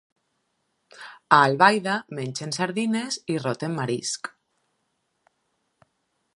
[1.37, 4.33] A Albaida mengen sardines i roten marisc.